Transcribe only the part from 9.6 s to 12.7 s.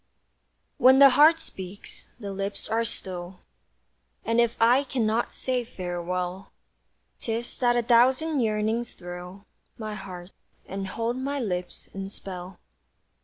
My heart, and hold my lips in spell.